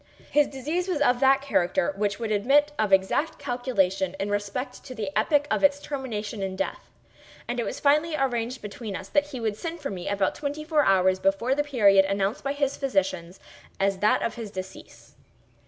His 0.31 0.47
disease 0.47 0.87
was 0.87 0.99
of 0.99 1.19
that 1.19 1.43
character 1.43 1.93
which 1.95 2.17
would 2.17 2.31
admit 2.31 2.71
of 2.79 2.91
exact 2.91 3.37
calculation 3.37 4.15
in 4.19 4.31
respect 4.31 4.83
to 4.85 4.95
the 4.95 5.11
epoch 5.15 5.45
of 5.51 5.63
its 5.63 5.79
termination 5.79 6.41
in 6.41 6.55
death; 6.55 6.89
and 7.47 7.59
it 7.59 7.65
was 7.65 7.79
finally 7.79 8.15
arranged 8.15 8.63
between 8.63 8.95
us 8.95 9.09
that 9.09 9.27
he 9.27 9.39
would 9.39 9.55
send 9.57 9.79
for 9.79 9.91
me 9.91 10.09
about 10.09 10.33
twenty 10.33 10.63
four 10.63 10.83
hours 10.83 11.19
before 11.19 11.53
the 11.53 11.63
period 11.63 12.05
announced 12.05 12.43
by 12.43 12.53
his 12.53 12.77
physicians 12.77 13.39
as 13.79 13.99
that 13.99 14.23
of 14.23 14.33
his 14.33 14.49
decease. 14.49 15.13